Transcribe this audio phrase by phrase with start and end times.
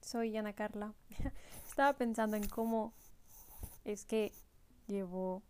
[0.00, 0.94] Soy Ana Carla.
[1.66, 2.92] Estaba pensando en cómo
[3.84, 4.32] es que
[4.86, 5.42] llevo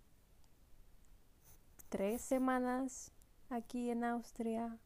[1.89, 3.11] tres semanas
[3.51, 4.79] aquí en Austria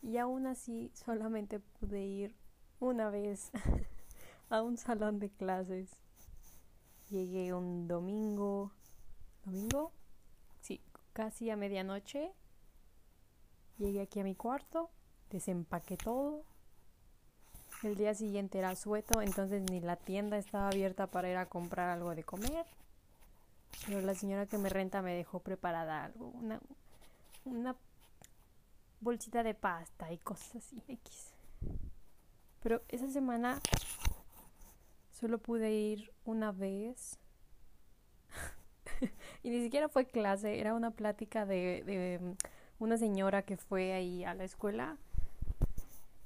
[0.00, 2.36] y aún así solamente pude ir
[2.78, 3.50] una vez
[4.48, 5.90] a un salón de clases.
[7.10, 8.72] Llegué un domingo,
[9.44, 9.92] domingo,
[10.60, 10.80] sí,
[11.12, 12.32] casi a medianoche.
[13.76, 14.90] Llegué aquí a mi cuarto,
[15.30, 16.44] desempaqué todo
[17.82, 21.88] el día siguiente era sueto, entonces ni la tienda estaba abierta para ir a comprar
[21.90, 22.66] algo de comer.
[23.86, 26.60] Pero la señora que me renta me dejó preparada algo, una,
[27.44, 27.76] una
[29.00, 31.32] bolsita de pasta y cosas así, X.
[32.62, 33.58] Pero esa semana
[35.12, 37.18] solo pude ir una vez.
[39.42, 42.36] y ni siquiera fue clase, era una plática de, de
[42.78, 44.98] una señora que fue ahí a la escuela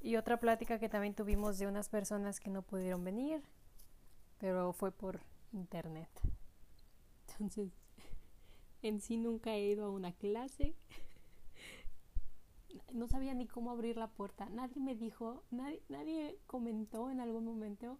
[0.05, 3.43] y otra plática que también tuvimos de unas personas que no pudieron venir,
[4.39, 5.21] pero fue por
[5.53, 6.11] internet.
[7.31, 7.73] Entonces,
[8.83, 10.77] en sí nunca he ido a una clase.
[12.93, 14.49] No sabía ni cómo abrir la puerta.
[14.51, 17.99] Nadie me dijo, nadie, nadie comentó en algún momento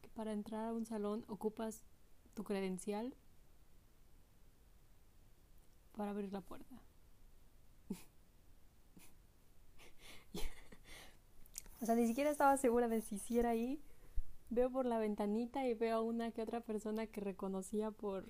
[0.00, 1.84] que para entrar a un salón ocupas
[2.32, 3.14] tu credencial
[5.94, 6.80] para abrir la puerta.
[11.86, 13.80] O sea, ni siquiera estaba segura de si hiciera ahí.
[14.50, 18.24] Veo por la ventanita y veo a una que otra persona que reconocía por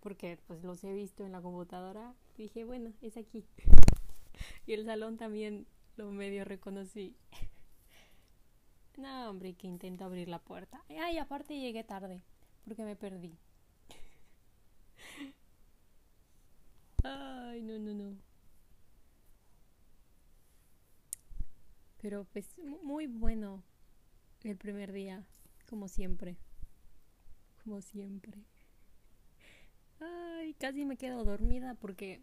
[0.00, 2.14] porque pues los he visto en la computadora.
[2.38, 3.44] Dije, bueno, es aquí.
[4.66, 5.66] y el salón también
[5.98, 7.14] lo medio reconocí.
[8.96, 10.82] no, hombre, que intento abrir la puerta.
[10.88, 12.24] Ay, aparte llegué tarde
[12.64, 13.36] porque me perdí.
[17.04, 18.29] Ay, no, no, no.
[22.00, 23.62] Pero pues muy bueno
[24.42, 25.26] el primer día,
[25.68, 26.38] como siempre.
[27.62, 28.44] Como siempre.
[30.00, 32.22] Ay, casi me quedo dormida porque,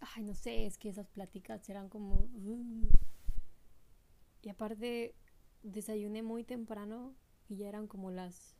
[0.00, 2.28] ay, no sé, es que esas pláticas eran como...
[2.34, 2.88] Uh.
[4.42, 5.14] Y aparte,
[5.62, 7.14] desayuné muy temprano
[7.48, 8.54] y ya eran como las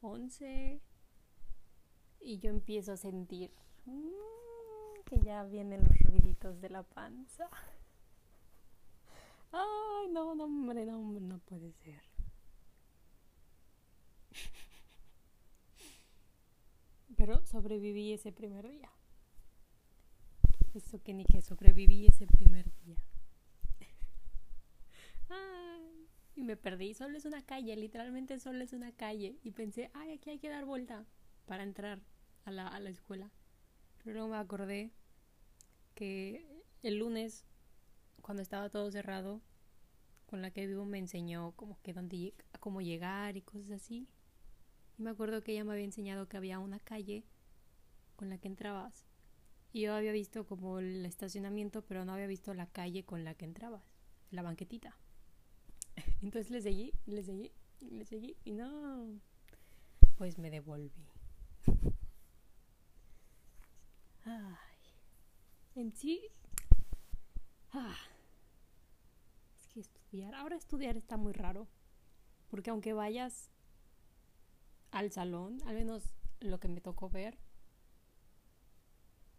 [0.00, 0.82] 11
[2.20, 3.52] y yo empiezo a sentir
[3.86, 7.48] mm, que ya vienen los ruiditos de la panza.
[10.14, 12.00] No, no, hombre, no, hombre, no puede ser.
[17.16, 18.92] Pero sobreviví ese primer día.
[20.72, 23.02] Eso que ni que sobreviví ese primer día.
[25.30, 26.94] Ay, y me perdí.
[26.94, 29.40] Solo es una calle, literalmente solo es una calle.
[29.42, 31.08] Y pensé, ay, aquí hay que dar vuelta
[31.44, 32.00] para entrar
[32.44, 33.32] a la, a la escuela.
[33.98, 34.92] Pero luego me acordé
[35.96, 36.46] que
[36.84, 37.44] el lunes
[38.22, 39.42] cuando estaba todo cerrado,
[40.26, 44.08] con la que vivo me enseñó como que dónde cómo llegar y cosas así.
[44.98, 47.24] Y me acuerdo que ella me había enseñado que había una calle
[48.16, 49.04] con la que entrabas.
[49.72, 53.34] Y yo había visto como el estacionamiento, pero no había visto la calle con la
[53.34, 53.82] que entrabas,
[54.30, 54.96] la banquetita.
[56.22, 59.20] Entonces le seguí, le seguí, le seguí y no,
[60.16, 61.08] pues me devolví.
[64.24, 64.78] Ay,
[65.74, 66.20] en sí,
[67.72, 67.96] ah,
[70.22, 71.68] Ahora estudiar está muy raro.
[72.48, 73.50] Porque aunque vayas
[74.90, 77.38] al salón, al menos lo que me tocó ver,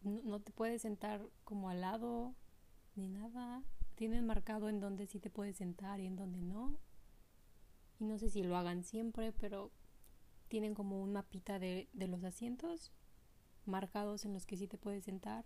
[0.02, 2.35] no, te puedes sentar como al lado
[2.96, 3.64] ni nada.
[3.96, 6.78] Tienen marcado en dónde sí te puedes sentar y en dónde no.
[8.00, 9.72] Y no sé si lo hagan siempre, pero
[10.50, 12.91] tienen como un mapita de, de los asientos
[13.66, 15.46] marcados en los que sí te puedes sentar.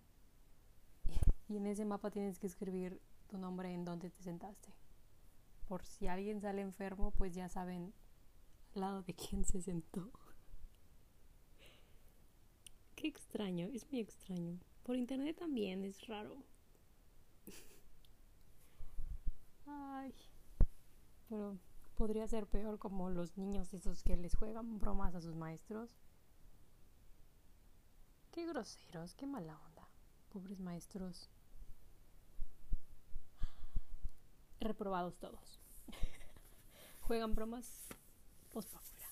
[1.48, 4.79] Y en ese mapa tienes que escribir tu nombre en dónde te sentaste
[5.70, 7.94] por si alguien sale enfermo, pues ya saben
[8.74, 10.12] al lado de quién se sentó.
[12.96, 14.60] Qué extraño, es muy extraño.
[14.82, 16.44] Por internet también es raro.
[19.68, 20.16] Ay,
[21.30, 21.60] pero
[21.96, 25.96] podría ser peor como los niños esos que les juegan bromas a sus maestros.
[28.32, 29.88] Qué groseros, qué mala onda.
[30.30, 31.30] Pobres maestros.
[34.60, 35.59] Reprobados todos
[37.10, 37.68] juegan bromas,
[38.50, 39.08] pues para afuera.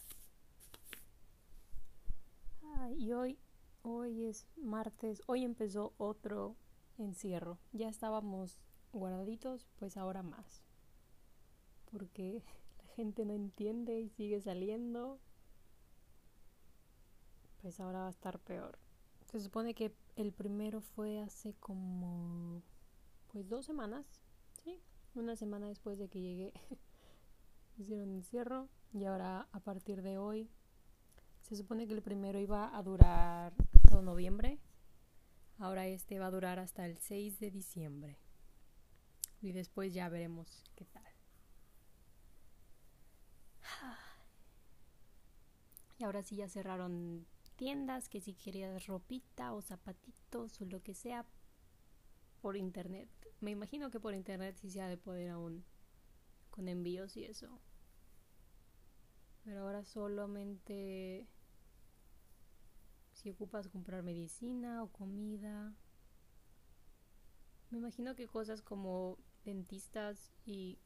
[2.96, 3.40] y hoy,
[3.82, 6.56] hoy es martes, hoy empezó otro
[7.00, 7.58] encierro.
[7.72, 8.60] Ya estábamos
[8.94, 10.62] guardaditos, pues ahora más.
[11.90, 12.44] Porque
[12.78, 15.20] la gente no entiende y sigue saliendo.
[17.64, 18.78] Pues ahora va a estar peor.
[19.32, 22.62] Se supone que el primero fue hace como
[23.32, 24.06] pues dos semanas,
[24.64, 24.80] sí,
[25.16, 26.54] una semana después de que llegué
[27.78, 30.50] hicieron encierro y ahora a partir de hoy
[31.42, 33.54] se supone que el primero iba a durar
[33.90, 34.60] todo noviembre.
[35.60, 38.18] Ahora este va a durar hasta el 6 de diciembre.
[39.42, 41.04] Y después ya veremos qué tal.
[46.00, 47.26] Y ahora sí ya cerraron
[47.56, 51.26] tiendas, que si querías ropita o zapatitos o lo que sea
[52.40, 53.10] por internet.
[53.42, 55.66] Me imagino que por internet sí se ha de poder aún
[56.52, 57.60] con envíos y eso.
[59.48, 61.26] Pero ahora solamente
[63.14, 65.74] si ocupas comprar medicina o comida.
[67.70, 70.80] Me imagino que cosas como dentistas y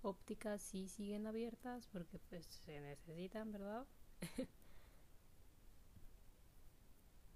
[0.00, 3.86] ópticas sí siguen abiertas porque pues se necesitan, ¿verdad?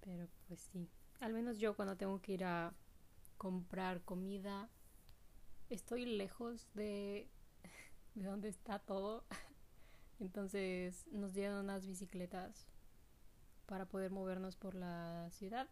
[0.01, 0.89] Pero pues sí.
[1.19, 2.73] Al menos yo cuando tengo que ir a
[3.37, 4.71] comprar comida,
[5.69, 7.29] estoy lejos de,
[8.15, 9.23] de donde está todo.
[10.19, 12.67] Entonces nos dieron unas bicicletas
[13.65, 15.67] para poder movernos por la ciudad.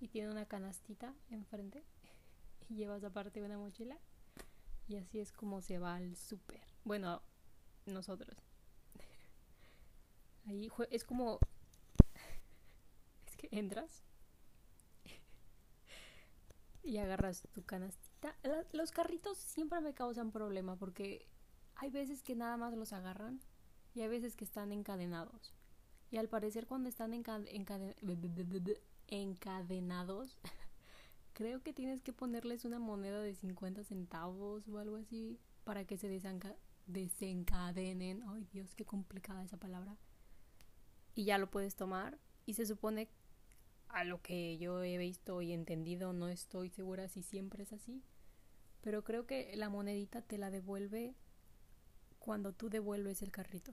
[0.00, 1.84] Y tiene una canastita enfrente.
[2.68, 3.96] Y llevas aparte una mochila.
[4.88, 6.60] Y así es como se va al súper.
[6.82, 7.22] Bueno,
[7.86, 8.36] nosotros.
[10.46, 11.38] Ahí es como...
[13.26, 14.02] Es que entras
[16.86, 18.36] y agarras tu canastita.
[18.72, 21.26] Los carritos siempre me causan problema porque
[21.76, 23.40] hay veces que nada más los agarran
[23.94, 25.54] y hay veces que están encadenados.
[26.10, 27.14] Y al parecer cuando están
[29.08, 30.38] encadenados,
[31.32, 35.96] creo que tienes que ponerles una moneda de 50 centavos o algo así para que
[35.96, 36.08] se
[36.86, 38.22] desencadenen.
[38.28, 39.96] Ay Dios, qué complicada esa palabra
[41.16, 42.18] y ya lo puedes tomar.
[42.44, 43.08] Y se supone,
[43.88, 48.04] a lo que yo he visto y entendido, no estoy segura si siempre es así,
[48.82, 51.16] pero creo que la monedita te la devuelve
[52.26, 53.72] cuando tú devuelves el carrito.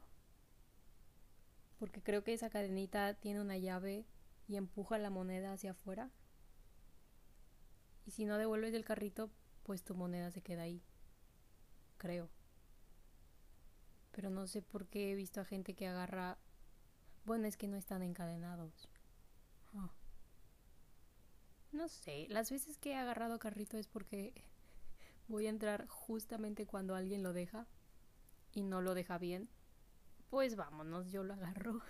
[1.79, 4.05] Porque creo que esa cadenita tiene una llave
[4.47, 6.11] y empuja la moneda hacia afuera.
[8.05, 9.31] Y si no devuelves el carrito,
[9.63, 10.83] pues tu moneda se queda ahí.
[11.97, 12.29] Creo.
[14.11, 16.38] Pero no sé por qué he visto a gente que agarra
[17.25, 18.88] bueno, es que no están encadenados.
[19.73, 19.89] Ah.
[21.71, 24.45] No sé, las veces que he agarrado carrito es porque
[25.27, 27.65] voy a entrar justamente cuando alguien lo deja
[28.53, 29.50] y no lo deja bien.
[30.29, 31.81] Pues vámonos, yo lo agarro.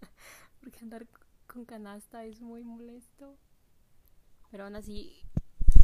[0.60, 1.06] porque andar
[1.46, 3.36] con canasta es muy molesto.
[4.50, 5.22] Pero aún así,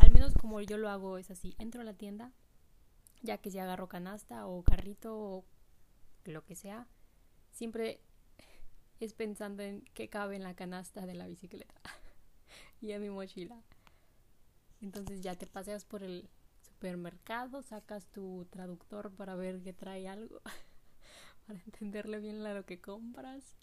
[0.01, 1.55] al menos como yo lo hago es así.
[1.59, 2.33] Entro a la tienda,
[3.23, 5.45] ya que si agarro canasta o carrito o
[6.25, 6.87] lo que sea,
[7.51, 8.01] siempre
[9.01, 11.75] es pensando en qué cabe en la canasta de la bicicleta
[12.81, 13.63] y en mi mochila.
[14.81, 16.29] Entonces ya te paseas por el
[16.75, 20.41] supermercado, sacas tu traductor para ver que trae algo,
[21.47, 23.55] para entenderle bien lo que compras.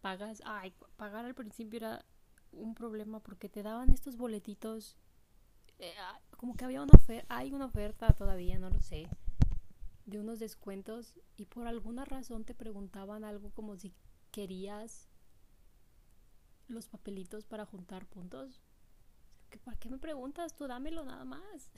[0.00, 2.04] Pagas, ay, pagar al principio era
[2.52, 4.96] un problema porque te daban estos boletitos,
[5.78, 9.08] eh, ah, como que había una oferta, hay una oferta todavía, no lo sé,
[10.06, 13.94] de unos descuentos y por alguna razón te preguntaban algo como si
[14.30, 15.08] querías
[16.68, 18.63] los papelitos para juntar puntos.
[19.58, 20.54] ¿Para qué me preguntas?
[20.54, 21.70] Tú dámelo nada más.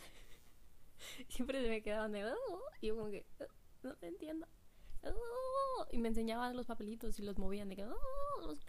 [1.28, 2.24] Siempre se me quedaban de...
[2.24, 3.26] Oh", y yo como que...
[3.40, 3.44] oh,
[3.82, 4.46] no te entiendo.
[5.02, 7.84] Oh", y me enseñaban los papelitos y los movían de que...
[7.84, 8.60] Oh, los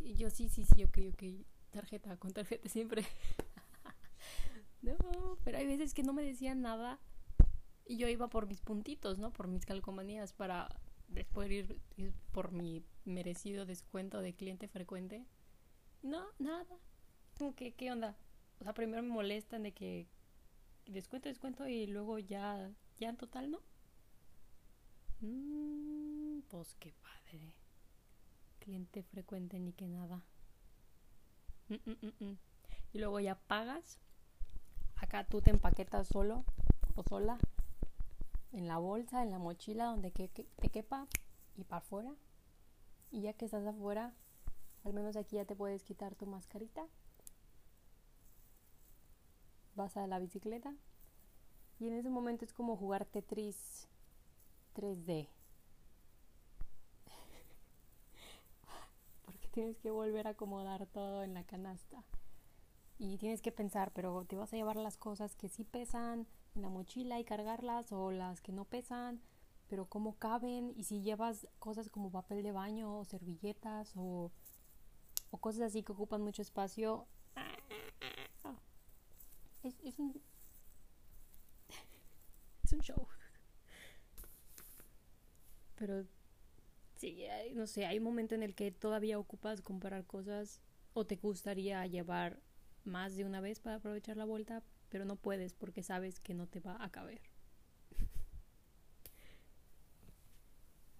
[0.00, 1.46] Y yo sí, sí, sí, ok, ok.
[1.70, 3.04] Tarjeta, con tarjeta siempre.
[4.82, 6.98] no, pero hay veces que no me decían nada
[7.86, 9.32] y yo iba por mis puntitos, ¿no?
[9.32, 10.68] Por mis calcomanías para
[11.08, 11.80] después ir,
[12.32, 15.26] por mi merecido descuento de cliente frecuente.
[16.02, 16.78] No, nada.
[17.50, 18.16] Que, ¿qué onda?
[18.60, 20.06] O sea, primero me molestan de que
[20.86, 23.60] descuento, descuento y luego ya, ya en total, ¿no?
[25.20, 27.52] Mm, pues qué padre.
[28.60, 30.24] Cliente frecuente ni que nada.
[31.68, 31.90] Mm,
[32.24, 32.36] mm,
[32.92, 33.98] y luego ya pagas.
[34.96, 36.44] Acá tú te empaquetas solo
[36.94, 37.38] o sola
[38.52, 41.08] en la bolsa, en la mochila, donde te quepa
[41.56, 42.14] y para afuera.
[43.10, 44.14] Y ya que estás afuera,
[44.84, 46.86] al menos aquí ya te puedes quitar tu mascarita.
[49.74, 50.74] Vas a la bicicleta.
[51.78, 53.88] Y en ese momento es como jugar Tetris
[54.74, 55.28] 3D.
[59.24, 62.04] Porque tienes que volver a acomodar todo en la canasta.
[62.98, 66.62] Y tienes que pensar, pero te vas a llevar las cosas que sí pesan, en
[66.62, 69.20] la mochila y cargarlas o las que no pesan,
[69.68, 74.30] pero cómo caben y si llevas cosas como papel de baño o servilletas o,
[75.30, 77.06] o cosas así que ocupan mucho espacio.
[79.62, 80.20] Es, es un
[82.64, 83.06] es un show.
[85.76, 86.04] Pero
[86.96, 90.60] sí, no sé, hay un momento en el que todavía ocupas comprar cosas
[90.94, 92.38] o te gustaría llevar
[92.84, 96.46] más de una vez para aprovechar la vuelta, pero no puedes porque sabes que no
[96.46, 97.20] te va a caber.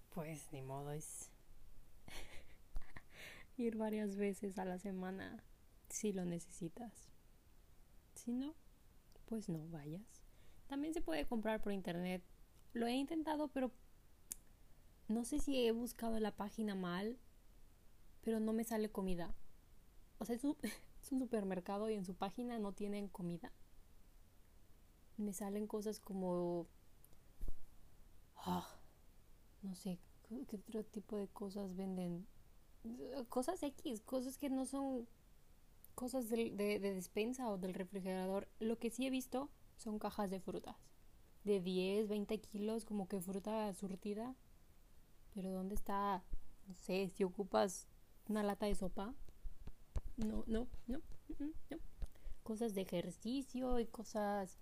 [0.09, 1.31] Pues ni modo es
[3.57, 5.43] ir varias veces a la semana
[5.89, 7.12] si lo necesitas.
[8.15, 8.53] Si no,
[9.25, 10.23] pues no vayas.
[10.67, 12.23] También se puede comprar por internet.
[12.73, 13.71] Lo he intentado, pero
[15.07, 17.17] no sé si he buscado la página mal,
[18.21, 19.35] pero no me sale comida.
[20.17, 20.57] O sea, es un,
[21.01, 23.51] supermercado y en su página no tienen comida.
[25.17, 26.67] Me salen cosas como...
[28.37, 28.67] Ah,
[29.61, 32.27] no sé, ¿qué otro tipo de cosas venden?
[33.29, 35.07] Cosas X, cosas que no son
[35.95, 38.47] cosas de, de, despensa o del refrigerador.
[38.59, 40.75] Lo que sí he visto son cajas de frutas.
[41.43, 44.35] De 10, 20 kilos, como que fruta surtida.
[45.33, 46.23] Pero ¿dónde está?
[46.67, 47.87] No sé, si ocupas
[48.27, 49.13] una lata de sopa.
[50.17, 51.01] No, no, no,
[51.39, 51.49] no.
[52.43, 54.59] Cosas de ejercicio y cosas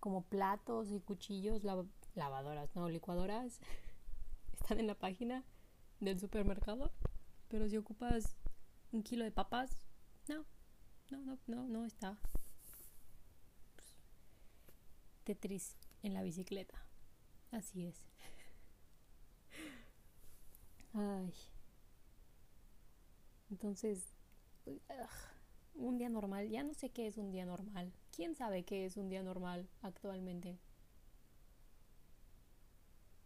[0.00, 1.64] como platos y cuchillos,
[2.14, 3.60] lavadoras, no, licuadoras.
[4.60, 5.44] Están en la página
[6.00, 6.92] del supermercado.
[7.48, 8.36] Pero si ocupas
[8.92, 9.85] un kilo de papas,
[11.10, 12.18] no, no, no, no está.
[15.24, 16.78] Tetris en la bicicleta.
[17.50, 17.96] Así es.
[20.94, 21.32] Ay.
[23.50, 24.08] Entonces,
[25.74, 27.92] un día normal, ya no sé qué es un día normal.
[28.14, 30.58] ¿Quién sabe qué es un día normal actualmente?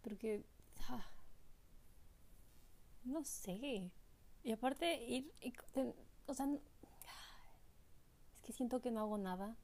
[0.02, 0.44] Porque,
[0.88, 1.06] ah,
[3.04, 3.90] no sé.
[4.42, 5.32] Y aparte, ir,
[6.26, 6.46] o sea,
[8.52, 9.56] siento que no hago nada.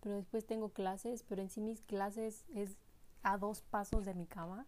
[0.00, 2.76] Pero después tengo clases, pero en sí mis clases es
[3.22, 4.66] a dos pasos de mi cama.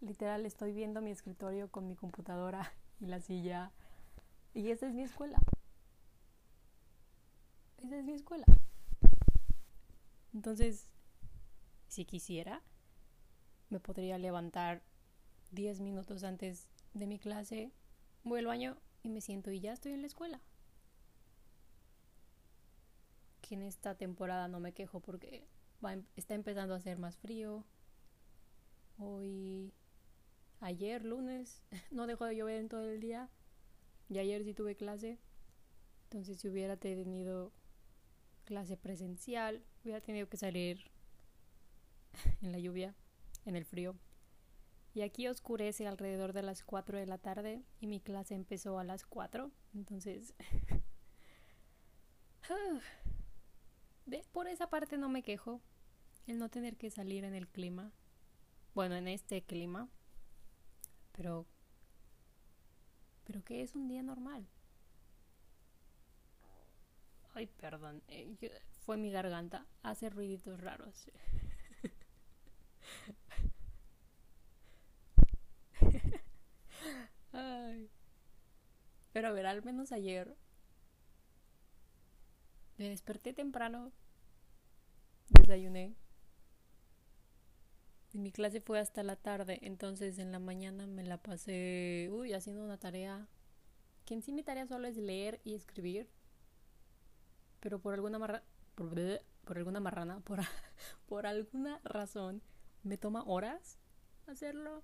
[0.00, 3.72] Literal, estoy viendo mi escritorio con mi computadora y la silla.
[4.54, 5.38] Y esa es mi escuela.
[7.78, 8.46] Esa es mi escuela.
[10.32, 10.88] Entonces,
[11.88, 12.62] si quisiera,
[13.68, 14.82] me podría levantar
[15.50, 17.72] 10 minutos antes de mi clase,
[18.22, 20.40] voy al baño y me siento y ya estoy en la escuela
[23.46, 25.46] que en esta temporada no me quejo porque
[25.82, 27.64] em, está empezando a hacer más frío.
[28.98, 29.72] Hoy,
[30.60, 33.30] ayer lunes, no dejó de llover en todo el día.
[34.08, 35.18] Y ayer sí tuve clase.
[36.04, 37.52] Entonces si hubiera tenido
[38.44, 40.90] clase presencial, hubiera tenido que salir
[42.42, 42.94] en la lluvia,
[43.44, 43.96] en el frío.
[44.94, 48.84] Y aquí oscurece alrededor de las 4 de la tarde y mi clase empezó a
[48.84, 49.50] las 4.
[49.74, 50.34] Entonces...
[54.32, 55.60] Por esa parte no me quejo.
[56.26, 57.92] El no tener que salir en el clima.
[58.74, 59.88] Bueno, en este clima.
[61.12, 61.46] Pero...
[63.24, 64.46] Pero que es un día normal.
[67.34, 68.02] Ay, perdón.
[68.08, 68.36] Eh,
[68.84, 69.66] fue mi garganta.
[69.82, 71.10] Hace ruiditos raros.
[77.32, 77.90] Ay.
[79.12, 80.36] Pero a ver, al menos ayer
[82.78, 83.92] me desperté temprano,
[85.30, 85.94] desayuné.
[88.12, 92.32] Y mi clase fue hasta la tarde, entonces en la mañana me la pasé, uy,
[92.32, 93.28] haciendo una tarea.
[94.04, 96.08] Que en sí mi tarea solo es leer y escribir.
[97.60, 98.42] Pero por alguna marra,
[98.74, 100.40] por, alguna marrana, por,
[101.06, 102.42] por alguna razón,
[102.84, 103.78] me toma horas
[104.26, 104.82] hacerlo.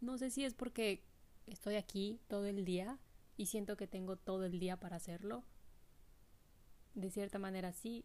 [0.00, 1.04] No sé si es porque
[1.46, 2.98] estoy aquí todo el día
[3.36, 5.44] y siento que tengo todo el día para hacerlo
[6.94, 8.04] de cierta manera sí,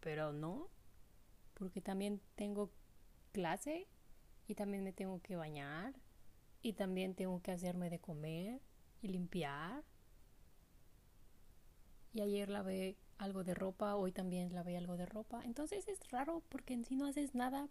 [0.00, 0.68] pero no,
[1.54, 2.70] porque también tengo
[3.32, 3.86] clase
[4.46, 5.94] y también me tengo que bañar
[6.62, 8.60] y también tengo que hacerme de comer
[9.02, 9.84] y limpiar.
[12.12, 15.42] Y ayer lavé algo de ropa, hoy también lavé algo de ropa.
[15.44, 17.68] Entonces es raro porque en sí no haces nada,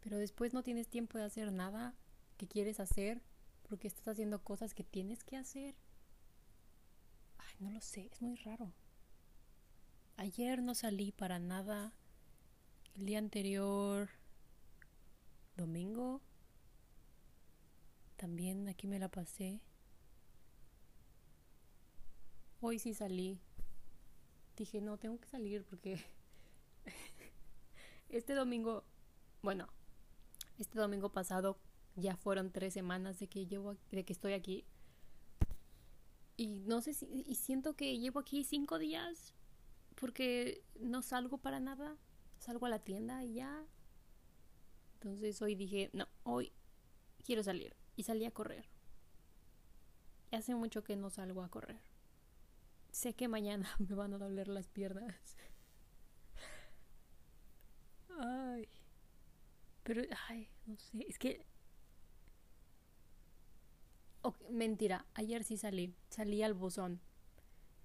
[0.00, 1.94] pero después no tienes tiempo de hacer nada
[2.38, 3.22] que quieres hacer
[3.62, 5.74] porque estás haciendo cosas que tienes que hacer.
[7.38, 8.72] Ay, no lo sé, es muy raro.
[10.16, 11.92] Ayer no salí para nada.
[12.94, 14.10] El día anterior,
[15.56, 16.20] domingo,
[18.16, 19.60] también aquí me la pasé.
[22.60, 23.40] Hoy sí salí.
[24.56, 26.04] Dije, no, tengo que salir porque
[28.10, 28.84] este domingo,
[29.42, 29.68] bueno,
[30.58, 31.58] este domingo pasado
[31.96, 34.64] ya fueron tres semanas de que llevo, de que estoy aquí.
[36.36, 39.34] Y no sé si, y siento que llevo aquí cinco días
[39.94, 41.96] porque no salgo para nada,
[42.38, 43.64] salgo a la tienda y ya.
[44.94, 46.52] Entonces hoy dije, no, hoy
[47.24, 47.74] quiero salir.
[47.96, 48.66] Y salí a correr.
[50.30, 51.80] Y hace mucho que no salgo a correr.
[52.90, 55.36] Sé que mañana me van a doler las piernas.
[58.18, 58.68] Ay.
[59.82, 61.04] Pero, ay, no sé.
[61.08, 61.44] Es que...
[64.50, 65.94] mentira, ayer sí salí.
[66.08, 67.00] Salí al buzón.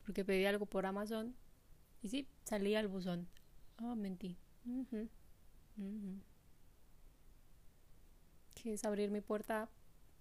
[0.03, 1.35] Porque pedí algo por Amazon.
[2.07, 3.27] Y sí, salí al buzón.
[3.83, 4.37] Oh, mentí.
[8.55, 9.67] Que es abrir mi puerta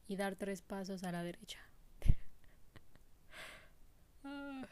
[0.09, 1.61] y dar tres pasos a la derecha.
[4.25, 4.66] Ah.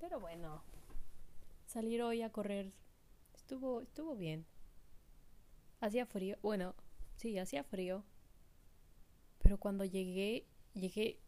[0.00, 0.62] Pero bueno,
[1.66, 2.72] salir hoy a correr
[3.34, 4.46] estuvo, estuvo bien.
[5.82, 6.74] Hacía frío, bueno,
[7.16, 8.04] sí, hacía frío.
[9.42, 11.20] Pero cuando llegué, llegué,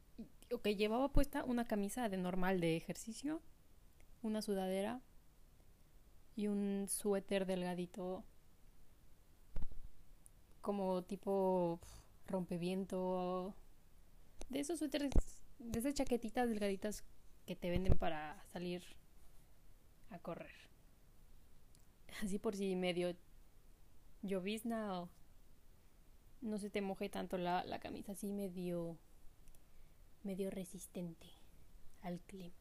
[0.52, 3.40] ok, llevaba puesta una camisa de normal de ejercicio,
[4.22, 5.00] una sudadera
[6.36, 8.24] y un suéter delgadito,
[10.60, 11.80] como tipo
[12.26, 13.54] rompeviento,
[14.48, 15.10] de esos suéteres,
[15.58, 17.04] de esas chaquetitas delgaditas
[17.46, 18.82] que te venden para salir
[20.10, 20.52] a correr.
[22.22, 23.14] Así por si medio
[24.22, 25.08] llovizna o
[26.40, 28.98] no se te moje tanto la, la camisa, así medio
[30.22, 31.26] medio resistente
[32.02, 32.54] al clima.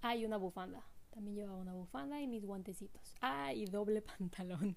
[0.00, 0.84] Hay una bufanda.
[1.10, 3.14] También llevaba una bufanda y mis guantecitos.
[3.20, 4.76] Ah, y doble pantalón.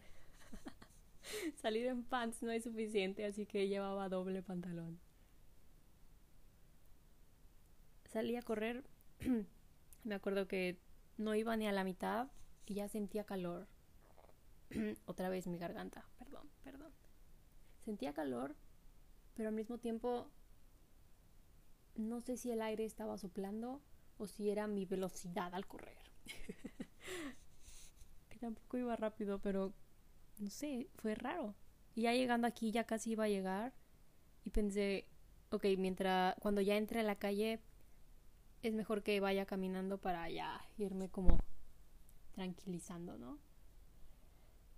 [1.62, 5.00] Salir en pants no es suficiente, así que llevaba doble pantalón.
[8.16, 8.86] salí a correr,
[10.06, 10.80] me acuerdo que
[11.18, 12.30] no iba ni a la mitad
[12.66, 13.68] y ya sentía calor.
[15.06, 16.94] Otra vez mi garganta, perdón, perdón.
[17.84, 18.56] Sentía calor,
[19.36, 20.32] pero al mismo tiempo
[21.96, 23.82] no sé si el aire estaba soplando
[24.18, 25.98] o si era mi velocidad al correr.
[28.30, 29.74] que tampoco iba rápido, pero
[30.40, 31.56] no sé, fue raro.
[31.94, 33.74] Y ya llegando aquí, ya casi iba a llegar
[34.44, 35.06] y pensé,
[35.52, 37.60] ok, mientras, cuando ya entré a la calle,
[38.62, 41.38] es mejor que vaya caminando para ya irme como
[42.34, 43.40] tranquilizando, ¿no?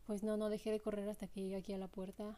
[0.06, 2.38] Pues no, no dejé de correr hasta que llegué aquí a la puerta.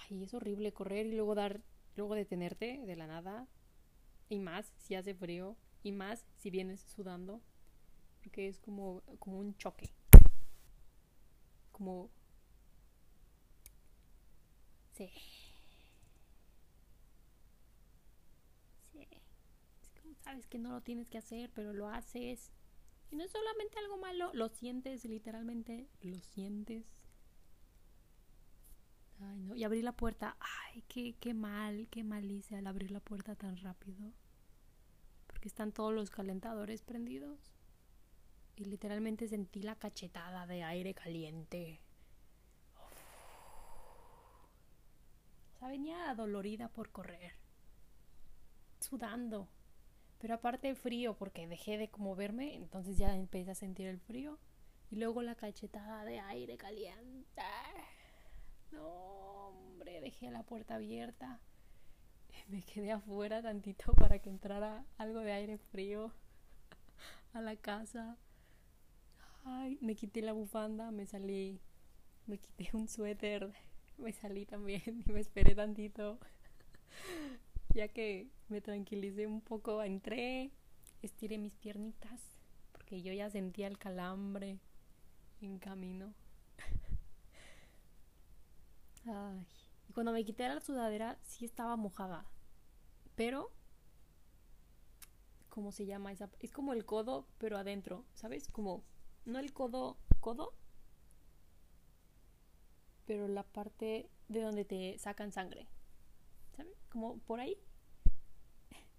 [0.00, 1.60] Ay, es horrible correr y luego dar,
[1.96, 3.46] luego detenerte de la nada.
[4.28, 5.56] Y más si hace frío.
[5.82, 7.40] Y más si vienes sudando.
[8.22, 9.90] Porque es como, como un choque.
[11.72, 12.10] Como...
[14.94, 15.10] Sí.
[20.28, 22.52] sabes que no lo tienes que hacer, pero lo haces.
[23.10, 26.84] Y no es solamente algo malo, lo sientes, literalmente lo sientes.
[29.54, 30.36] Y abrí la puerta.
[30.40, 34.12] Ay, qué, qué mal, qué mal hice al abrir la puerta tan rápido.
[35.26, 37.38] Porque están todos los calentadores prendidos.
[38.56, 41.80] Y literalmente sentí la cachetada de aire caliente.
[45.54, 47.34] O sea, venía dolorida por correr.
[48.80, 49.48] Sudando.
[50.18, 54.38] Pero aparte el frío, porque dejé de moverme, entonces ya empecé a sentir el frío.
[54.90, 57.42] Y luego la cachetada de aire caliente.
[58.72, 61.40] No, hombre, dejé la puerta abierta.
[62.48, 66.12] Me quedé afuera tantito para que entrara algo de aire frío
[67.32, 68.16] a la casa.
[69.44, 71.58] Ay, me quité la bufanda, me salí,
[72.26, 73.50] me quité un suéter,
[73.98, 76.18] me salí también y me esperé tantito
[77.74, 80.50] ya que me tranquilicé un poco, entré,
[81.02, 82.20] estiré mis piernitas,
[82.72, 84.58] porque yo ya sentía el calambre
[85.40, 86.12] en camino.
[89.08, 89.46] Ay.
[89.88, 92.26] Y cuando me quité la sudadera, sí estaba mojada.
[93.14, 93.50] Pero,
[95.48, 96.30] ¿cómo se llama esa?
[96.40, 98.48] Es como el codo, pero adentro, ¿sabes?
[98.48, 98.84] Como,
[99.24, 100.54] no el codo, codo,
[103.06, 105.66] pero la parte de donde te sacan sangre.
[106.54, 106.76] ¿Sabes?
[106.90, 107.56] Como por ahí.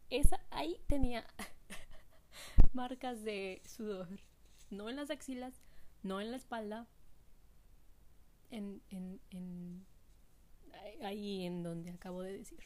[0.10, 1.28] Esa, ahí tenía
[2.74, 4.08] marcas de sudor.
[4.72, 5.62] No en las axilas,
[6.02, 6.88] no en la espalda.
[8.50, 9.86] En, en, en
[11.03, 12.59] ahí en donde acabo de decir.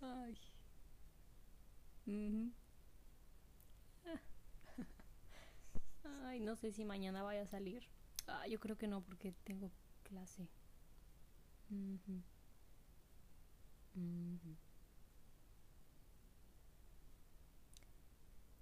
[0.00, 0.38] Ay.
[6.24, 7.88] Ay, no sé si mañana vaya a salir.
[8.26, 9.70] Ah, yo creo que no, porque tengo
[10.02, 10.48] clase.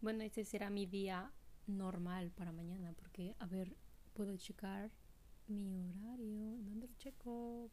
[0.00, 1.32] Bueno, ese será mi día
[1.66, 3.76] normal para mañana, porque, a ver,
[4.14, 4.90] puedo checar
[5.48, 6.56] mi horario.
[6.62, 7.70] ¿Dónde lo checo?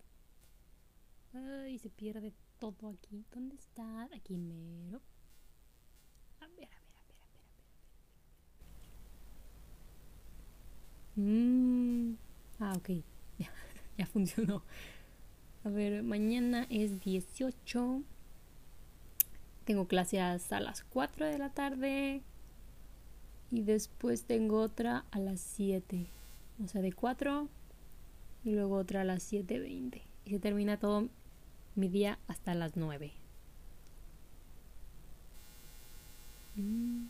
[1.34, 3.26] Ay, se pierde todo aquí.
[3.32, 4.10] ¿Dónde está?
[4.16, 5.02] Aquí mero.
[6.40, 7.44] A ver, a ver, a ver, a ver,
[11.16, 11.26] a ver.
[11.26, 12.16] Mm,
[12.60, 12.90] ah, ok.
[13.40, 13.50] Ya,
[13.98, 14.64] ya funcionó.
[15.64, 18.04] A ver, mañana es 18.
[19.64, 22.22] Tengo clases a las 4 de la tarde.
[23.52, 26.08] Y después tengo otra a las 7.
[26.64, 27.48] O sea, de 4
[28.44, 30.02] y luego otra a las 7.20.
[30.26, 31.08] Y se termina todo
[31.76, 33.12] mi día hasta las 9.
[36.56, 37.08] Mm.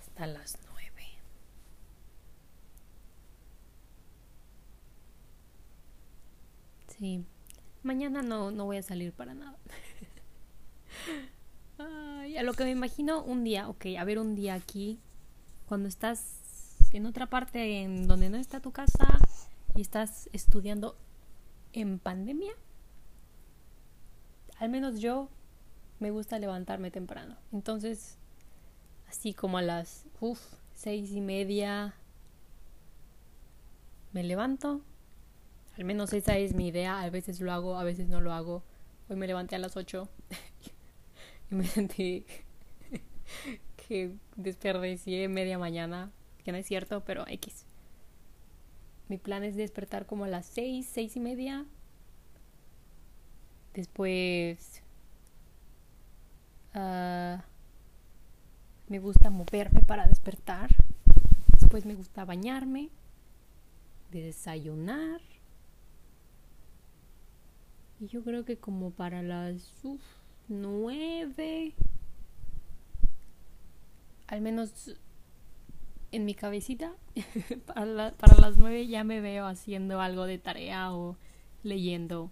[0.00, 0.90] Hasta las 9.
[6.98, 7.24] Sí.
[7.82, 9.56] Mañana no, no voy a salir para nada.
[12.40, 14.98] A lo que me imagino un día, ok, a ver un día aquí,
[15.66, 19.20] cuando estás en otra parte en donde no está tu casa
[19.74, 20.96] y estás estudiando
[21.74, 22.54] en pandemia,
[24.56, 25.28] al menos yo
[25.98, 27.36] me gusta levantarme temprano.
[27.52, 28.16] Entonces,
[29.06, 30.40] así como a las uf,
[30.72, 31.94] seis y media,
[34.12, 34.80] me levanto.
[35.76, 37.02] Al menos esa es mi idea.
[37.02, 38.62] A veces lo hago, a veces no lo hago.
[39.10, 40.08] Hoy me levanté a las ocho
[41.56, 42.24] me sentí
[43.88, 46.10] que desperdicié media mañana,
[46.44, 47.66] que no es cierto, pero X.
[49.08, 51.66] Mi plan es despertar como a las seis, seis y media.
[53.74, 54.82] Después
[56.74, 57.38] uh,
[58.88, 60.70] me gusta moverme para despertar.
[61.52, 62.90] Después me gusta bañarme,
[64.12, 65.20] desayunar.
[67.98, 70.00] Y yo creo que como para las uf,
[70.50, 71.74] nueve,
[74.26, 74.96] al menos
[76.12, 76.92] en mi cabecita,
[77.66, 81.16] para, las nueve ya me veo haciendo algo de tarea o
[81.62, 82.30] leyendo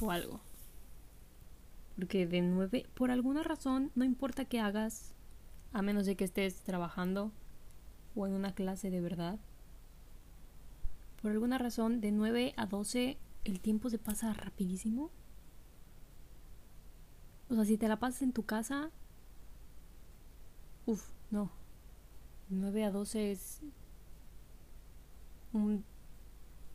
[0.00, 0.40] o algo.
[1.96, 5.14] Porque de nueve, por alguna razón, no importa qué hagas,
[5.72, 7.32] a menos de que estés trabajando
[8.14, 9.38] o en una clase de verdad.
[11.20, 15.10] Por alguna razón, de 9 a 12 el tiempo se pasa rapidísimo.
[17.52, 18.90] O sea, si te la pasas en tu casa,
[20.86, 21.50] uff, no.
[22.48, 23.60] 9 a 12 es
[25.52, 25.84] un,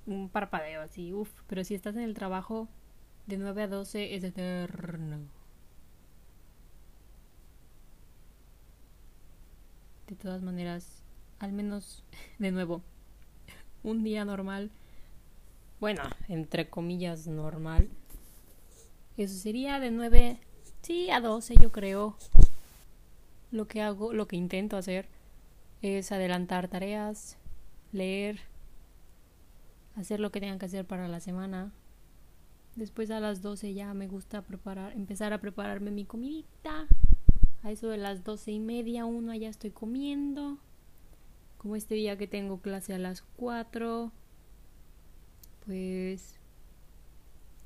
[0.05, 1.31] un parpadeo así, uff.
[1.47, 2.67] Pero si estás en el trabajo,
[3.25, 5.17] de 9 a 12 es eterno.
[10.07, 11.01] De todas maneras,
[11.39, 12.03] al menos,
[12.37, 12.83] de nuevo,
[13.81, 14.69] un día normal,
[15.79, 17.89] bueno, entre comillas normal,
[19.17, 20.39] eso sería de 9,
[20.87, 22.15] sí, a 12 yo creo.
[23.51, 25.07] Lo que hago, lo que intento hacer
[25.81, 27.37] es adelantar tareas,
[27.91, 28.39] leer,
[29.95, 31.71] hacer lo que tengan que hacer para la semana,
[32.77, 36.85] Después a las 12 ya me gusta preparar, empezar a prepararme mi comidita.
[37.63, 40.59] A eso de las doce y media, una ya estoy comiendo.
[41.57, 44.11] Como este día que tengo clase a las 4.
[45.65, 46.37] Pues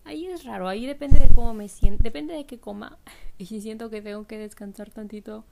[0.05, 2.97] ahí es raro, ahí depende de cómo me siento, depende de qué coma.
[3.37, 5.45] Y si siento que tengo que descansar tantito,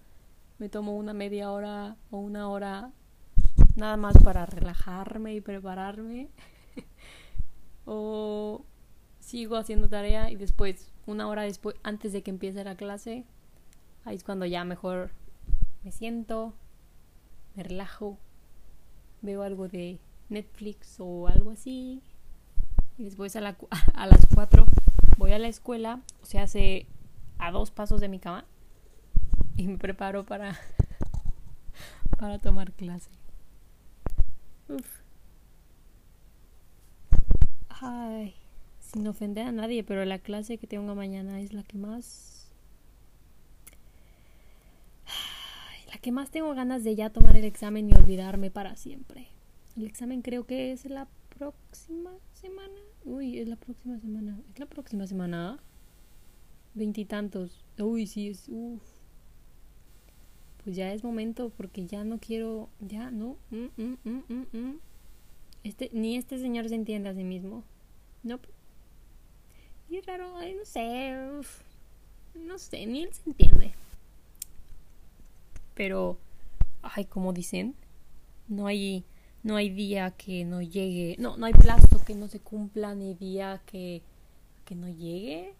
[0.59, 2.91] me tomo una media hora o una hora
[3.75, 6.29] nada más para relajarme y prepararme.
[7.85, 8.63] o
[9.19, 13.25] sigo haciendo tarea y después, una hora después, antes de que empiece la clase,
[14.05, 15.11] ahí es cuando ya mejor
[15.83, 16.53] me siento,
[17.55, 18.17] me relajo,
[19.21, 22.01] veo algo de Netflix o algo así.
[22.99, 23.39] Y después a,
[23.95, 24.65] a las 4
[25.17, 26.85] voy a la escuela, o sea, hace
[27.39, 28.45] a dos pasos de mi cama
[29.57, 30.55] y me preparo para,
[32.19, 33.09] para tomar clase.
[34.67, 34.99] Uf.
[37.81, 38.35] Ay
[38.91, 42.47] sin ofender a nadie, pero la clase que tengo mañana es la que más...
[45.91, 49.27] La que más tengo ganas de ya tomar el examen y olvidarme para siempre.
[49.75, 51.07] El examen creo que es la
[51.37, 52.79] próxima semana.
[53.05, 54.39] Uy, es la próxima semana.
[54.51, 55.59] ¿Es la próxima semana?
[56.73, 57.63] Veintitantos.
[57.77, 58.47] Uy, sí, es...
[58.49, 58.81] Uf.
[60.63, 62.69] Pues ya es momento porque ya no quiero...
[62.79, 63.37] Ya, no.
[63.51, 64.79] Mm, mm, mm,
[65.63, 67.63] este, ni este señor se entiende a sí mismo.
[68.23, 68.39] No.
[69.89, 71.15] Y raro, no sé.
[72.35, 73.73] no sé, ni él se entiende.
[75.73, 76.17] Pero,
[76.81, 77.75] ay, como dicen,
[78.47, 79.05] no hay,
[79.43, 81.15] no hay día que no llegue.
[81.19, 81.78] No, no hay plazo
[82.09, 84.01] que no se cumpla, ni día que,
[84.65, 85.53] que no llegue.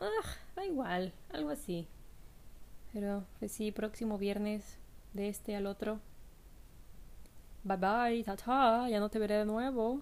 [0.00, 0.22] Ah,
[0.54, 1.88] da igual, algo así.
[2.92, 4.78] Pero, pues sí, próximo viernes,
[5.12, 6.00] de este al otro.
[7.64, 10.00] Bye bye, ta ta, ya no te veré de nuevo.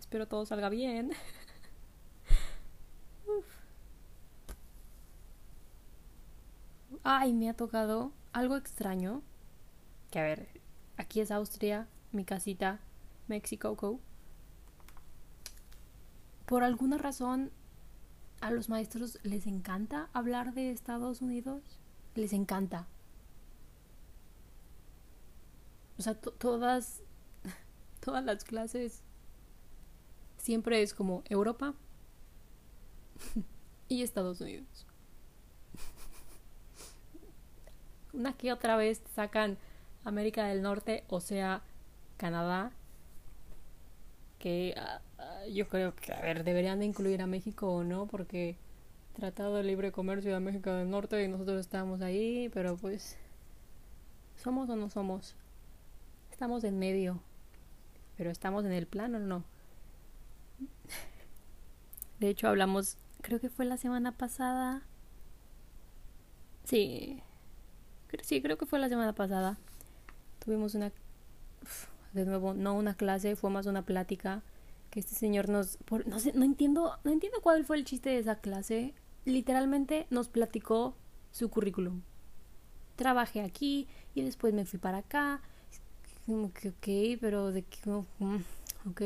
[0.00, 1.12] Espero todo salga bien.
[7.04, 9.22] Ay, me ha tocado algo extraño.
[10.10, 10.48] Que a ver,
[10.96, 12.80] aquí es Austria, mi casita,
[13.28, 13.76] Mexico.
[16.46, 17.50] Por alguna razón,
[18.40, 21.62] a los maestros les encanta hablar de Estados Unidos.
[22.14, 22.86] Les encanta.
[25.98, 27.02] O sea, todas,
[28.00, 29.02] todas las clases
[30.36, 31.74] siempre es como Europa
[33.88, 34.86] y Estados Unidos.
[38.12, 39.58] Una que otra vez sacan
[40.04, 41.62] América del Norte, o sea,
[42.16, 42.70] Canadá,
[44.38, 45.00] que ah,
[45.52, 48.56] yo creo que, a ver, deberían de incluir a México o no, porque
[49.14, 53.16] Tratado de Libre Comercio de México del Norte y nosotros estamos ahí, pero pues,
[54.36, 55.34] ¿somos o no somos?
[56.30, 57.20] Estamos en medio,
[58.16, 59.44] pero estamos en el plano o no.
[62.20, 64.82] De hecho, hablamos, creo que fue la semana pasada.
[66.64, 67.22] Sí,
[68.22, 69.58] sí, creo que fue la semana pasada.
[70.44, 70.92] Tuvimos una,
[72.12, 74.42] de nuevo, no una clase, fue más una plática
[75.00, 78.36] este señor nos, no sé, no entiendo, no entiendo cuál fue el chiste de esa
[78.36, 78.94] clase.
[79.24, 80.96] Literalmente nos platicó
[81.30, 82.02] su currículum.
[82.96, 85.42] Trabajé aquí y después me fui para acá.
[86.24, 89.02] Como que, ok, pero de qué, mm, ok.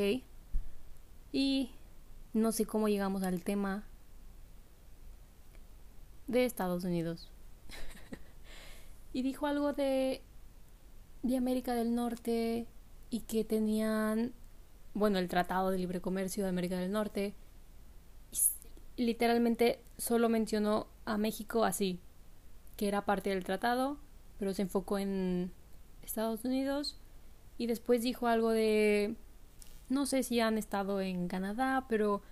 [1.33, 1.71] Y
[2.33, 3.85] no sé cómo llegamos al tema
[6.29, 7.31] de Estados Unidos.
[9.13, 10.23] y dijo algo de,
[11.23, 12.67] de América del Norte
[13.11, 14.33] y que tenían,
[14.95, 17.35] bueno, el Tratado de Libre Comercio de América del Norte.
[18.97, 22.01] Literalmente solo mencionó a México así,
[22.77, 23.99] que era parte del tratado,
[24.39, 25.53] pero se enfocó en
[26.03, 26.99] Estados Unidos.
[27.57, 29.17] Y después dijo algo de
[29.91, 32.23] no sé si han estado en Canadá, pero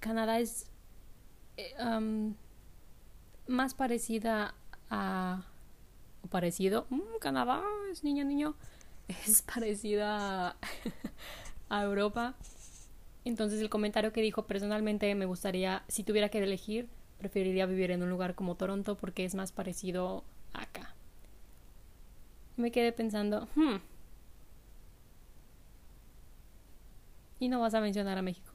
[0.00, 0.66] Canadá es
[1.56, 1.74] eh,
[3.46, 4.54] más parecida
[4.90, 5.44] a...
[6.22, 6.86] o parecido...
[6.90, 8.54] Mm, Canadá es niño, niño.
[9.26, 10.56] Es parecida a,
[11.70, 12.34] Europa.
[13.24, 18.02] Entonces el comentario que dijo personalmente me gustaría, si tuviera que elegir, preferiría vivir en
[18.02, 20.94] un lugar como Toronto porque es más parecido acá.
[22.56, 23.76] Me quedé pensando, hmm,
[27.40, 28.52] y no vas a mencionar a México.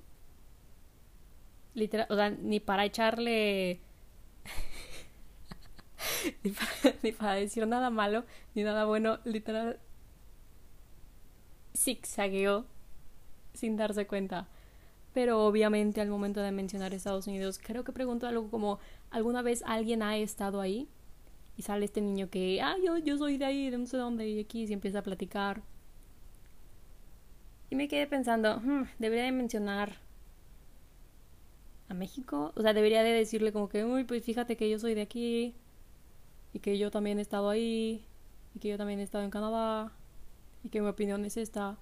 [1.73, 3.81] Literal, o sea, ni para echarle.
[7.03, 9.79] ni, para, decir nada malo, ni nada bueno, literal.
[11.75, 12.65] Zigzagueó
[13.53, 14.47] sin darse cuenta.
[15.13, 18.79] Pero obviamente al momento de mencionar Estados Unidos, creo que pregunto algo como:
[19.11, 20.87] ¿alguna vez alguien ha estado ahí?
[21.57, 24.27] Y sale este niño que, ah, yo, yo soy de ahí, de no sé dónde,
[24.27, 25.61] y aquí se empieza a platicar.
[27.69, 29.97] Y me quedé pensando, hmm, debería de mencionar
[31.89, 32.51] a México.
[32.55, 35.55] O sea, debería de decirle como que, uy, pues fíjate que yo soy de aquí.
[36.53, 38.05] Y que yo también he estado ahí.
[38.55, 39.91] Y que yo también he estado en Canadá.
[40.63, 41.77] Y que mi opinión es esta.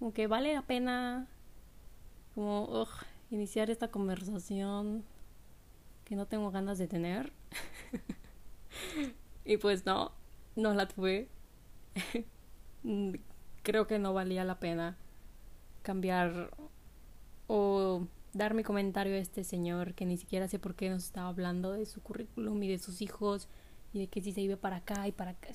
[0.00, 1.28] Como que vale la pena.
[2.34, 2.88] Como,
[3.30, 5.04] iniciar esta conversación
[6.04, 7.32] que no tengo ganas de tener.
[9.44, 10.12] y pues no,
[10.56, 11.28] no la tuve.
[13.62, 14.96] Creo que no valía la pena
[15.82, 16.50] cambiar
[17.46, 21.28] o dar mi comentario a este señor que ni siquiera sé por qué nos estaba
[21.28, 23.48] hablando de su currículum y de sus hijos
[23.92, 25.48] y de que si se iba para acá y para acá.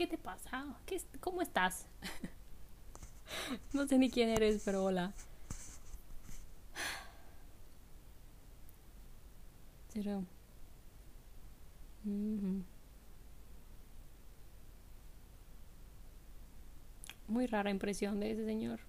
[0.00, 0.78] ¿Qué te pasa?
[0.86, 1.84] ¿Qué, ¿Cómo estás?
[3.74, 5.12] no sé ni quién eres, pero hola.
[9.92, 10.24] Pero...
[17.28, 18.80] muy rara impresión de ese señor.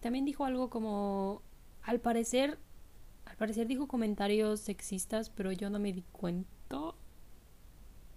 [0.00, 1.40] También dijo algo como,
[1.84, 2.58] al parecer,
[3.26, 6.96] al parecer dijo comentarios sexistas, pero yo no me di cuenta.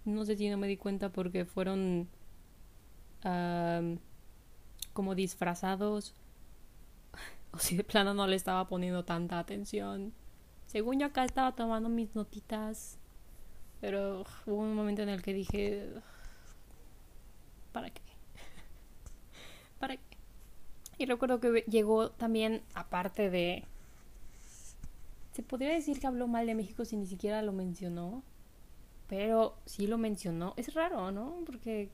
[0.04, 2.08] No sé si no me di cuenta porque fueron
[4.92, 6.14] como disfrazados
[7.52, 10.12] o si de plano no le estaba poniendo tanta atención.
[10.66, 12.98] Según yo acá estaba tomando mis notitas,
[13.80, 15.88] pero hubo un momento en el que dije,
[17.72, 18.02] ¿para qué?
[19.80, 20.16] ¿Para qué?
[20.98, 23.64] Y recuerdo que llegó también, aparte de...
[25.32, 28.22] Se podría decir que habló mal de México si ni siquiera lo mencionó.
[29.10, 30.54] Pero sí lo mencionó.
[30.56, 31.42] Es raro, ¿no?
[31.44, 31.90] Porque...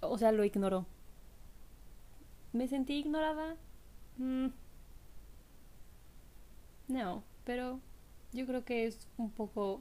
[0.00, 0.84] O sea, lo ignoró.
[2.52, 3.56] ¿Me sentí ignorada?
[4.18, 4.48] Mm.
[6.88, 7.80] No, pero
[8.34, 9.80] yo creo que es un poco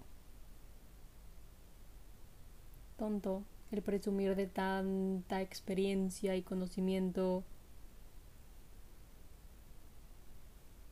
[2.97, 7.43] tonto el presumir de tanta experiencia y conocimiento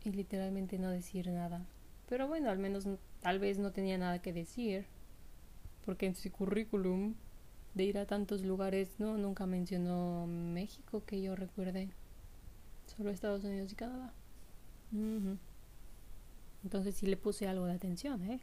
[0.04, 1.66] y literalmente no decir nada.
[2.10, 2.86] Pero bueno, al menos
[3.22, 4.86] tal vez no tenía nada que decir.
[5.86, 7.16] Porque en su currículum
[7.74, 11.90] de ir a tantos lugares, no, nunca mencionó México que yo recuerde.
[12.86, 14.14] Solo Estados Unidos y Canadá.
[16.64, 18.42] Entonces sí le puse algo de atención, ¿eh?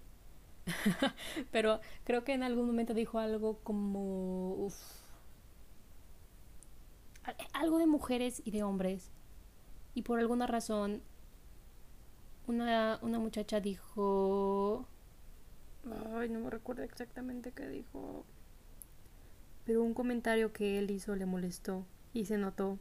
[1.50, 4.68] Pero creo que en algún momento dijo algo como...
[7.52, 9.10] algo de mujeres y de hombres.
[9.94, 11.02] Y por alguna razón,
[12.46, 14.86] una, una muchacha dijo...
[16.14, 18.24] Ay, no me recuerdo exactamente qué dijo.
[19.64, 22.78] Pero un comentario que él hizo le molestó y se notó.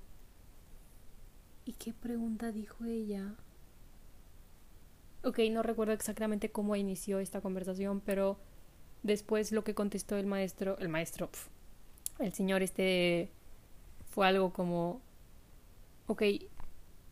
[1.66, 3.36] ¿Y qué pregunta dijo ella?
[5.24, 8.38] Ok, no recuerdo exactamente cómo inició esta conversación, pero
[9.02, 11.30] después lo que contestó el maestro, el maestro,
[12.20, 13.32] el señor este,
[14.12, 15.02] fue algo como,
[16.06, 16.24] ok,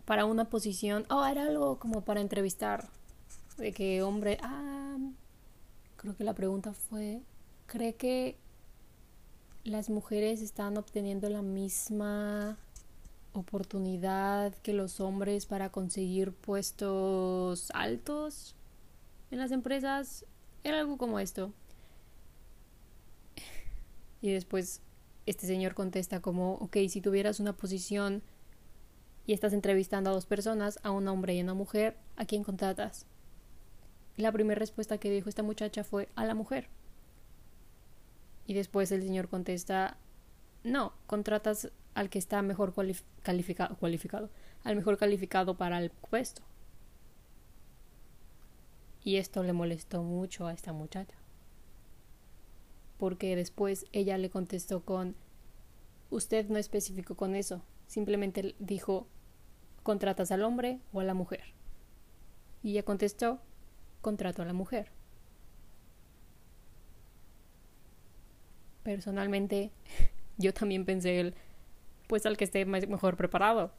[0.05, 2.87] para una posición, oh, era algo como para entrevistar,
[3.57, 4.72] de que hombre, ah,
[6.03, 7.21] creo que la pregunta fue,
[7.65, 8.35] ¿cree que
[9.63, 12.57] las mujeres están obteniendo la misma
[13.31, 18.53] oportunidad que los hombres para conseguir puestos altos
[19.31, 20.25] en las empresas.
[20.65, 21.53] Era algo como esto.
[24.21, 24.81] Y después
[25.25, 28.21] este señor contesta como, ok, si tuvieras una posición
[29.25, 32.43] y estás entrevistando a dos personas, a un hombre y a una mujer, ¿a quién
[32.43, 33.05] contratas?
[34.17, 36.67] La primera respuesta que dijo esta muchacha fue a la mujer.
[38.45, 39.97] Y después el señor contesta,
[40.63, 42.73] no, contratas al que está mejor
[43.21, 44.29] calificado, cualificado,
[44.63, 46.41] al mejor calificado para el puesto.
[49.03, 51.15] Y esto le molestó mucho a esta muchacha.
[52.97, 55.15] Porque después ella le contestó con,
[56.09, 59.07] usted no especificó con eso, simplemente dijo,
[59.83, 61.43] contratas al hombre o a la mujer.
[62.61, 63.39] Y ella contestó,
[64.03, 64.91] contrato a la mujer.
[68.83, 69.71] Personalmente,
[70.37, 71.33] yo también pensé el
[72.07, 73.71] pues al que esté mejor preparado.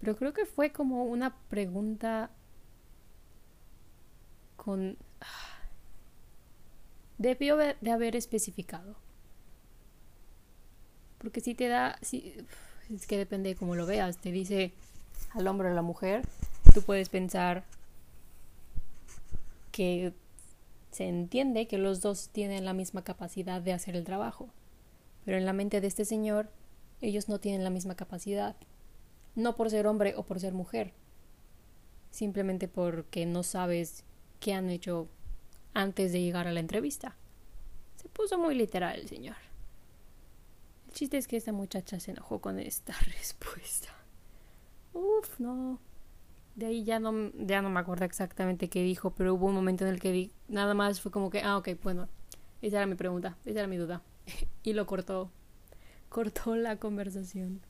[0.00, 2.30] Pero creo que fue como una pregunta
[4.56, 4.98] con...
[7.18, 8.96] Debió de haber especificado.
[11.18, 11.98] Porque si te da...
[12.02, 12.34] Si,
[12.90, 14.18] es que depende de cómo lo veas.
[14.18, 14.72] Te dice
[15.30, 16.22] al hombre o a la mujer.
[16.72, 17.64] Tú puedes pensar
[19.72, 20.12] que
[20.90, 24.48] se entiende que los dos tienen la misma capacidad de hacer el trabajo.
[25.24, 26.50] Pero en la mente de este señor,
[27.00, 28.56] ellos no tienen la misma capacidad.
[29.34, 30.92] No por ser hombre o por ser mujer.
[32.10, 34.04] Simplemente porque no sabes
[34.38, 35.08] qué han hecho
[35.74, 37.16] antes de llegar a la entrevista.
[37.96, 39.36] Se puso muy literal el señor.
[40.86, 43.88] El chiste es que esta muchacha se enojó con esta respuesta.
[44.92, 45.78] Uf, no.
[46.54, 49.84] De ahí ya no, ya no me acuerdo exactamente qué dijo, pero hubo un momento
[49.86, 52.08] en el que di, nada más fue como que, ah, ok, bueno,
[52.62, 54.02] esa era mi pregunta, esa era mi duda.
[54.62, 55.30] y lo cortó.
[56.08, 57.60] Cortó la conversación.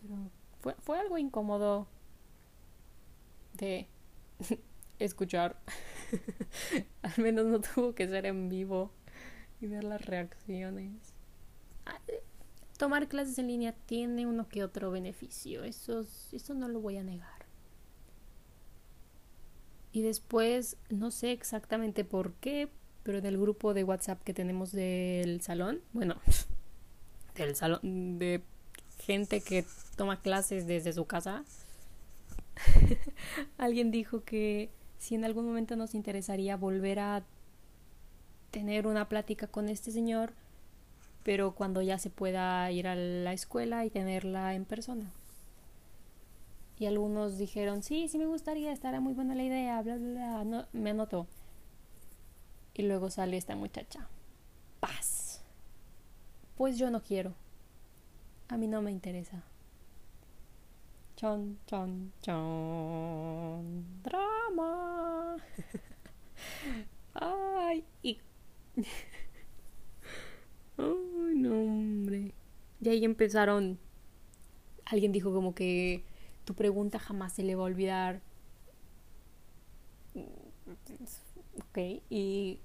[0.00, 1.86] Pero fue, fue algo incómodo
[3.54, 3.88] de
[4.98, 5.60] escuchar.
[7.02, 8.92] Al menos no tuvo que ser en vivo
[9.60, 11.14] y ver las reacciones.
[12.78, 17.02] Tomar clases en línea tiene uno que otro beneficio, eso, eso no lo voy a
[17.02, 17.44] negar.
[19.92, 22.70] Y después, no sé exactamente por qué,
[23.02, 26.20] pero del grupo de WhatsApp que tenemos del salón, bueno,
[27.34, 28.42] del salón de
[29.00, 29.64] gente que
[29.96, 31.44] toma clases desde su casa,
[33.58, 37.24] alguien dijo que si en algún momento nos interesaría volver a
[38.50, 40.32] tener una plática con este señor,
[41.28, 45.12] pero cuando ya se pueda ir a la escuela y tenerla en persona.
[46.78, 50.44] Y algunos dijeron, sí, sí me gustaría, estará muy buena la idea, bla, bla, bla.
[50.44, 51.26] No, me anotó.
[52.72, 54.08] Y luego sale esta muchacha.
[54.80, 55.42] Paz.
[56.56, 57.34] Pues yo no quiero.
[58.48, 59.42] A mí no me interesa.
[61.16, 64.02] Chon, chon, chon.
[64.02, 65.36] Drama.
[67.12, 68.18] Ay, y...
[70.78, 72.32] Ay, no, hombre.
[72.80, 73.78] Y ahí empezaron...
[74.84, 76.04] Alguien dijo como que
[76.44, 78.22] tu pregunta jamás se le va a olvidar.
[80.14, 82.60] Ok, y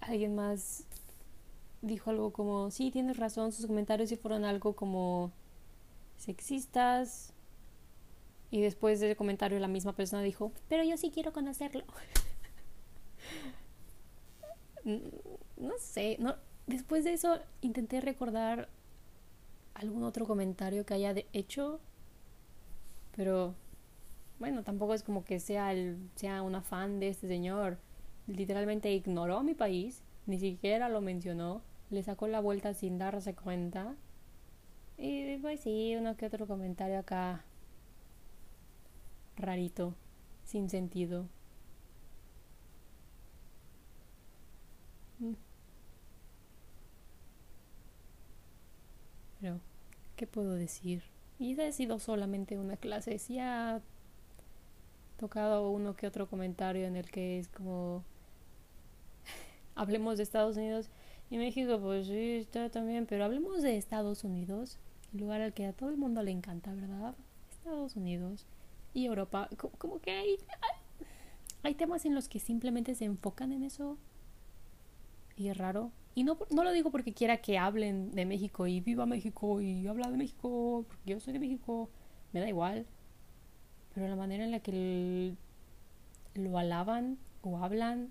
[0.00, 0.86] alguien más
[1.82, 5.32] dijo algo como, sí, tienes razón, sus comentarios sí fueron algo como
[6.16, 7.32] sexistas.
[8.50, 11.84] Y después del comentario la misma persona dijo, pero yo sí quiero conocerlo.
[14.84, 16.34] no sé, no,
[16.70, 18.68] después de eso intenté recordar
[19.74, 21.80] algún otro comentario que haya hecho,
[23.16, 23.54] pero
[24.38, 27.78] bueno, tampoco es como que sea, el, sea una fan de este señor.
[28.26, 33.96] Literalmente ignoró mi país, ni siquiera lo mencionó, le sacó la vuelta sin darse cuenta.
[34.96, 37.44] Y pues sí, uno que otro comentario acá
[39.36, 39.94] rarito,
[40.44, 41.26] sin sentido.
[45.20, 45.34] Mm.
[49.40, 49.60] Pero,
[50.20, 51.02] ¿qué puedo decir?
[51.38, 53.80] Y ha sido solamente una clase, sí ha
[55.16, 58.04] tocado uno que otro comentario en el que es como
[59.74, 60.90] hablemos de Estados Unidos
[61.30, 64.78] y México, pues sí, está también, pero hablemos de Estados Unidos,
[65.14, 67.14] el lugar al que a todo el mundo le encanta, ¿verdad?
[67.50, 68.44] Estados Unidos
[68.92, 69.48] y Europa,
[69.78, 70.36] como, que hay,
[71.62, 73.96] hay, temas en los que simplemente se enfocan en eso
[75.34, 75.92] y es raro.
[76.14, 79.86] Y no, no lo digo porque quiera que hablen de México y viva México y
[79.86, 81.88] habla de México, porque yo soy de México,
[82.32, 82.86] me da igual.
[83.94, 85.34] Pero la manera en la que
[86.34, 88.10] lo alaban o hablan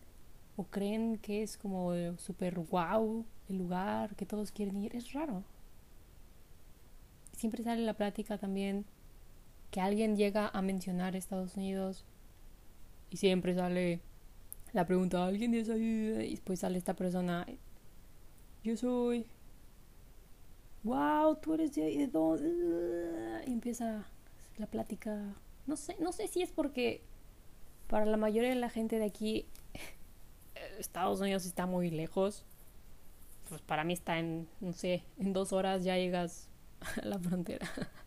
[0.56, 5.44] o creen que es como súper wow el lugar, que todos quieren ir, es raro.
[7.36, 8.86] Siempre sale la plática también
[9.72, 12.06] que alguien llega a mencionar Estados Unidos
[13.10, 14.02] y siempre sale
[14.74, 15.82] la pregunta, ¿alguien es ahí?
[15.82, 17.46] Y después sale esta persona,
[18.64, 19.26] yo soy,
[20.84, 23.44] wow, tú eres de, de dónde?
[23.46, 24.06] Empieza
[24.58, 25.36] la plática,
[25.68, 27.02] no sé, no sé si es porque
[27.88, 29.46] para la mayoría de la gente de aquí
[30.80, 32.46] Estados Unidos está muy lejos.
[33.50, 36.48] Pues para mí está en, no sé, en dos horas ya llegas
[37.02, 37.68] a la frontera.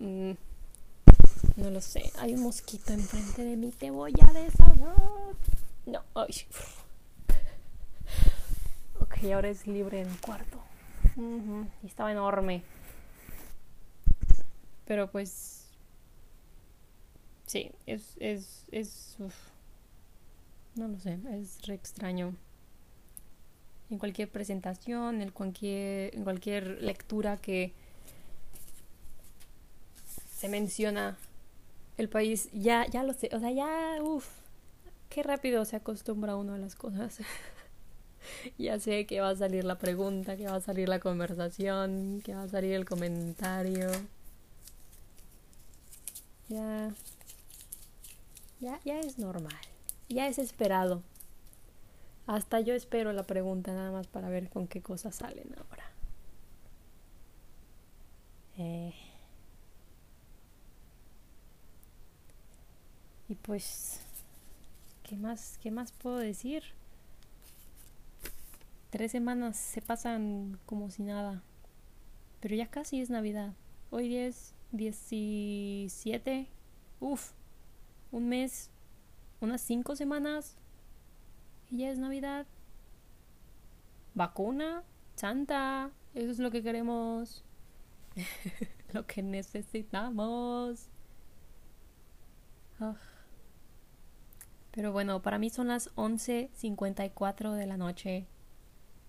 [0.00, 0.34] Mm,
[1.56, 2.12] no lo sé.
[2.20, 3.72] Hay un mosquito enfrente de mí.
[3.72, 4.94] Te voy a desahogar.
[5.86, 6.04] No.
[6.14, 6.28] Ay.
[9.08, 10.62] Ok, ahora es libre en el cuarto.
[11.82, 12.62] Y estaba enorme.
[14.86, 15.66] Pero pues.
[17.46, 18.16] Sí, es.
[18.20, 19.16] es, es
[20.78, 22.36] no lo sé, es re extraño.
[23.90, 27.72] En cualquier presentación, en cualquier, en cualquier lectura que
[30.30, 31.18] se menciona
[31.96, 34.28] el país, ya, ya lo sé, o sea, ya, uff,
[35.08, 37.18] qué rápido se acostumbra uno a las cosas.
[38.58, 42.34] ya sé que va a salir la pregunta, que va a salir la conversación, que
[42.34, 43.90] va a salir el comentario.
[46.48, 46.90] Ya,
[48.60, 49.54] ya, ya es normal
[50.08, 51.02] ya es esperado.
[52.26, 55.90] Hasta yo espero la pregunta nada más para ver con qué cosas salen ahora.
[58.58, 58.94] Eh.
[63.28, 64.00] Y pues,
[65.02, 66.62] ¿qué más, ¿qué más puedo decir?
[68.90, 71.42] Tres semanas se pasan como si nada.
[72.40, 73.54] Pero ya casi es Navidad.
[73.90, 76.48] Hoy es 17.
[77.00, 77.32] Uf,
[78.10, 78.70] un mes
[79.40, 80.56] unas cinco semanas
[81.70, 82.46] y ya es Navidad.
[84.14, 84.82] Vacuna,
[85.14, 87.44] Santa, eso es lo que queremos,
[88.92, 90.88] lo que necesitamos.
[94.72, 98.26] Pero bueno, para mí son las 11.54 de la noche,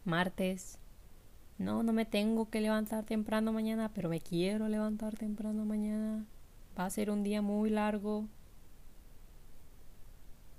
[0.09, 0.79] martes.
[1.57, 6.25] No, no me tengo que levantar temprano mañana, pero me quiero levantar temprano mañana.
[6.77, 8.27] Va a ser un día muy largo.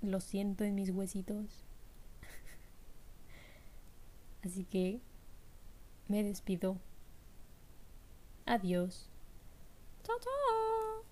[0.01, 1.65] Lo siento en mis huesitos.
[4.43, 5.01] Así que
[6.07, 6.77] me despido.
[8.45, 9.09] Adiós.
[10.03, 11.10] Chao, chao.